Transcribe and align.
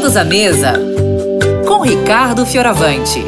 Todos 0.00 0.16
à 0.16 0.24
mesa 0.24 0.72
com 1.68 1.82
Ricardo 1.82 2.46
Fioravante. 2.46 3.22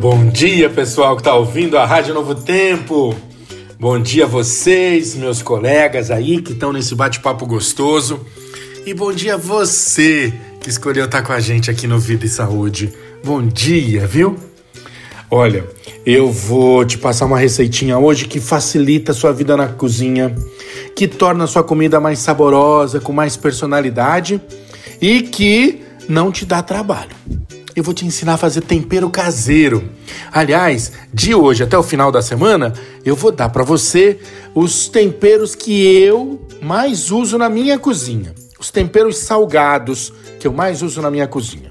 Bom 0.00 0.26
dia, 0.26 0.70
pessoal 0.70 1.16
que 1.16 1.22
está 1.22 1.34
ouvindo 1.34 1.76
a 1.76 1.84
Rádio 1.84 2.14
Novo 2.14 2.36
Tempo. 2.36 3.12
Bom 3.76 4.00
dia 4.00 4.22
a 4.22 4.28
vocês, 4.28 5.16
meus 5.16 5.42
colegas 5.42 6.12
aí 6.12 6.40
que 6.40 6.52
estão 6.52 6.72
nesse 6.72 6.94
bate-papo 6.94 7.44
gostoso. 7.44 8.24
E 8.86 8.94
bom 8.94 9.12
dia 9.12 9.34
a 9.34 9.36
você 9.36 10.32
que 10.60 10.70
escolheu 10.70 11.06
estar 11.06 11.22
com 11.22 11.32
a 11.32 11.40
gente 11.40 11.72
aqui 11.72 11.88
no 11.88 11.98
Vida 11.98 12.24
e 12.24 12.28
Saúde. 12.28 12.92
Bom 13.24 13.44
dia, 13.44 14.06
viu? 14.06 14.38
Olha, 15.28 15.66
eu 16.06 16.30
vou 16.30 16.84
te 16.84 16.96
passar 16.96 17.26
uma 17.26 17.38
receitinha 17.38 17.98
hoje 17.98 18.26
que 18.26 18.40
facilita 18.40 19.12
a 19.12 19.14
sua 19.14 19.32
vida 19.32 19.56
na 19.56 19.68
cozinha, 19.68 20.34
que 20.94 21.06
torna 21.06 21.44
a 21.44 21.46
sua 21.46 21.62
comida 21.62 22.00
mais 22.00 22.18
saborosa, 22.18 23.00
com 23.00 23.12
mais 23.12 23.36
personalidade 23.36 24.40
e 25.00 25.22
que 25.22 25.82
não 26.08 26.32
te 26.32 26.46
dá 26.46 26.62
trabalho. 26.62 27.10
Eu 27.76 27.84
vou 27.84 27.94
te 27.94 28.04
ensinar 28.04 28.34
a 28.34 28.38
fazer 28.38 28.62
tempero 28.62 29.08
caseiro. 29.08 29.88
Aliás, 30.32 30.92
de 31.14 31.34
hoje 31.34 31.62
até 31.62 31.78
o 31.78 31.82
final 31.82 32.10
da 32.10 32.20
semana, 32.20 32.72
eu 33.04 33.14
vou 33.14 33.30
dar 33.30 33.50
para 33.50 33.62
você 33.62 34.18
os 34.54 34.88
temperos 34.88 35.54
que 35.54 35.86
eu 35.86 36.44
mais 36.60 37.10
uso 37.10 37.38
na 37.38 37.48
minha 37.48 37.78
cozinha. 37.78 38.34
Os 38.58 38.70
temperos 38.70 39.18
salgados 39.18 40.12
que 40.40 40.46
eu 40.46 40.52
mais 40.52 40.82
uso 40.82 41.00
na 41.00 41.10
minha 41.10 41.28
cozinha. 41.28 41.70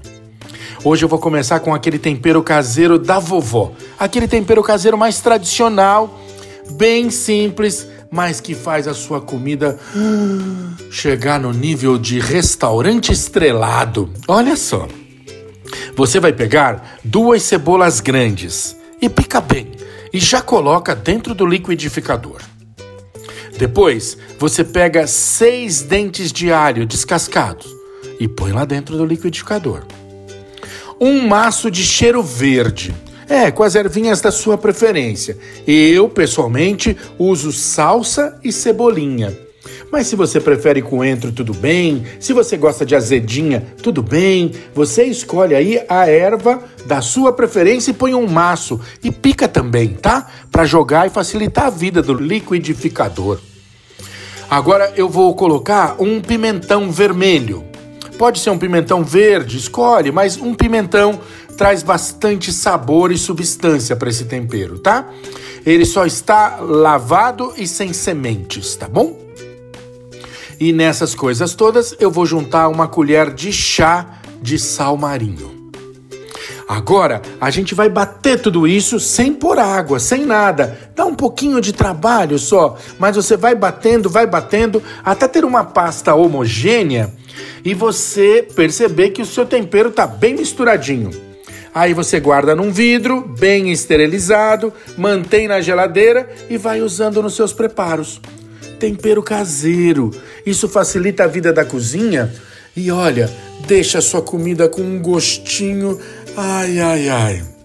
Hoje 0.84 1.04
eu 1.04 1.08
vou 1.08 1.18
começar 1.18 1.60
com 1.60 1.74
aquele 1.74 1.98
tempero 1.98 2.42
caseiro 2.42 2.98
da 2.98 3.18
vovó. 3.18 3.72
Aquele 3.98 4.28
tempero 4.28 4.62
caseiro 4.62 4.96
mais 4.96 5.20
tradicional, 5.20 6.20
bem 6.70 7.10
simples, 7.10 7.86
mas 8.10 8.40
que 8.40 8.54
faz 8.54 8.86
a 8.86 8.94
sua 8.94 9.20
comida 9.20 9.78
chegar 10.90 11.40
no 11.40 11.52
nível 11.52 11.98
de 11.98 12.20
restaurante 12.20 13.12
estrelado. 13.12 14.10
Olha 14.26 14.56
só. 14.56 14.88
Você 15.96 16.20
vai 16.20 16.32
pegar 16.32 16.98
duas 17.02 17.42
cebolas 17.42 18.00
grandes 18.00 18.76
e 19.02 19.08
pica 19.08 19.40
bem 19.40 19.72
e 20.12 20.20
já 20.20 20.40
coloca 20.40 20.94
dentro 20.94 21.34
do 21.34 21.44
liquidificador. 21.44 22.40
Depois, 23.58 24.16
você 24.38 24.62
pega 24.62 25.06
seis 25.08 25.82
dentes 25.82 26.32
de 26.32 26.52
alho 26.52 26.86
descascados 26.86 27.66
e 28.20 28.28
põe 28.28 28.52
lá 28.52 28.64
dentro 28.64 28.96
do 28.96 29.04
liquidificador 29.04 29.82
um 31.00 31.26
maço 31.26 31.70
de 31.70 31.84
cheiro 31.84 32.22
verde. 32.22 32.94
É, 33.28 33.50
com 33.50 33.62
as 33.62 33.74
ervinhas 33.74 34.20
da 34.20 34.30
sua 34.30 34.56
preferência. 34.56 35.36
Eu, 35.66 36.08
pessoalmente, 36.08 36.96
uso 37.18 37.52
salsa 37.52 38.38
e 38.42 38.50
cebolinha. 38.50 39.36
Mas 39.90 40.06
se 40.06 40.16
você 40.16 40.40
prefere 40.40 40.82
coentro, 40.82 41.32
tudo 41.32 41.54
bem. 41.54 42.04
Se 42.20 42.32
você 42.32 42.56
gosta 42.56 42.84
de 42.84 42.94
azedinha, 42.94 43.66
tudo 43.82 44.02
bem. 44.02 44.52
Você 44.74 45.04
escolhe 45.04 45.54
aí 45.54 45.80
a 45.88 46.06
erva 46.06 46.62
da 46.86 47.00
sua 47.00 47.32
preferência 47.32 47.90
e 47.90 47.94
põe 47.94 48.14
um 48.14 48.26
maço. 48.26 48.80
E 49.02 49.10
pica 49.10 49.48
também, 49.48 49.88
tá? 49.88 50.26
Para 50.50 50.64
jogar 50.64 51.06
e 51.06 51.10
facilitar 51.10 51.66
a 51.66 51.70
vida 51.70 52.02
do 52.02 52.14
liquidificador. 52.14 53.40
Agora 54.50 54.92
eu 54.96 55.08
vou 55.08 55.34
colocar 55.34 55.96
um 55.98 56.20
pimentão 56.20 56.90
vermelho. 56.90 57.64
Pode 58.18 58.40
ser 58.40 58.50
um 58.50 58.58
pimentão 58.58 59.04
verde, 59.04 59.56
escolhe, 59.56 60.10
mas 60.10 60.36
um 60.36 60.52
pimentão 60.52 61.20
traz 61.58 61.82
bastante 61.82 62.52
sabor 62.52 63.10
e 63.10 63.18
substância 63.18 63.96
para 63.96 64.08
esse 64.08 64.26
tempero, 64.26 64.78
tá? 64.78 65.08
Ele 65.66 65.84
só 65.84 66.06
está 66.06 66.58
lavado 66.60 67.52
e 67.56 67.66
sem 67.66 67.92
sementes, 67.92 68.76
tá 68.76 68.88
bom? 68.88 69.18
E 70.60 70.72
nessas 70.72 71.16
coisas 71.16 71.54
todas 71.54 71.96
eu 71.98 72.12
vou 72.12 72.24
juntar 72.24 72.68
uma 72.68 72.86
colher 72.86 73.34
de 73.34 73.52
chá 73.52 74.20
de 74.40 74.56
sal 74.56 74.96
marinho. 74.96 75.58
Agora 76.68 77.22
a 77.40 77.50
gente 77.50 77.74
vai 77.74 77.88
bater 77.88 78.40
tudo 78.40 78.66
isso 78.66 79.00
sem 79.00 79.34
pôr 79.34 79.58
água, 79.58 79.98
sem 79.98 80.24
nada. 80.24 80.78
Dá 80.94 81.04
um 81.06 81.14
pouquinho 81.14 81.60
de 81.60 81.72
trabalho 81.72 82.38
só, 82.38 82.76
mas 83.00 83.16
você 83.16 83.36
vai 83.36 83.56
batendo, 83.56 84.08
vai 84.08 84.28
batendo 84.28 84.80
até 85.04 85.26
ter 85.26 85.44
uma 85.44 85.64
pasta 85.64 86.14
homogênea 86.14 87.12
e 87.64 87.74
você 87.74 88.46
perceber 88.54 89.10
que 89.10 89.22
o 89.22 89.26
seu 89.26 89.44
tempero 89.44 89.88
está 89.88 90.06
bem 90.06 90.36
misturadinho. 90.36 91.27
Aí 91.78 91.94
você 91.94 92.18
guarda 92.18 92.56
num 92.56 92.72
vidro, 92.72 93.20
bem 93.38 93.70
esterilizado, 93.70 94.74
mantém 94.96 95.46
na 95.46 95.60
geladeira 95.60 96.28
e 96.50 96.58
vai 96.58 96.80
usando 96.80 97.22
nos 97.22 97.36
seus 97.36 97.52
preparos. 97.52 98.20
Tempero 98.80 99.22
caseiro. 99.22 100.10
Isso 100.44 100.68
facilita 100.68 101.22
a 101.22 101.28
vida 101.28 101.52
da 101.52 101.64
cozinha 101.64 102.34
e 102.74 102.90
olha, 102.90 103.30
deixa 103.68 103.98
a 103.98 104.02
sua 104.02 104.20
comida 104.20 104.68
com 104.68 104.82
um 104.82 105.00
gostinho. 105.00 105.96
Ai, 106.36 106.80
ai, 106.80 107.08
ai. 107.08 107.57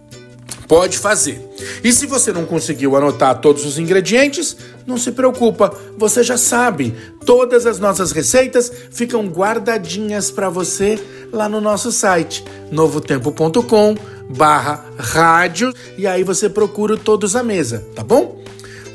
Pode 0.74 0.98
fazer. 0.98 1.40
E 1.84 1.94
se 1.94 2.08
você 2.08 2.34
não 2.34 2.48
conseguiu 2.48 2.96
anotar 2.96 3.40
todos 3.40 3.64
os 3.64 3.78
ingredientes, 3.78 4.58
não 4.88 4.98
se 4.98 5.12
preocupa, 5.12 5.72
você 5.96 6.24
já 6.24 6.36
sabe. 6.36 6.96
Todas 7.24 7.68
as 7.68 7.78
nossas 7.78 8.12
receitas 8.12 8.72
ficam 8.90 9.28
guardadinhas 9.28 10.32
para 10.32 10.50
você 10.50 11.00
lá 11.32 11.48
no 11.48 11.62
nosso 11.62 11.92
site 11.92 12.44
novotempo.com 12.72 13.96
barra 14.32 14.84
rádio 14.98 15.72
e 15.96 16.08
aí 16.08 16.24
você 16.24 16.50
procura 16.50 16.98
todos 16.98 17.36
à 17.36 17.44
mesa, 17.44 17.86
tá 17.96 18.04
bom? 18.04 18.44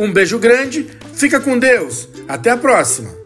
Um 0.00 0.12
beijo 0.12 0.36
grande, 0.36 0.84
fica 1.14 1.38
com 1.38 1.56
Deus, 1.56 2.08
até 2.26 2.50
a 2.50 2.56
próxima! 2.56 3.17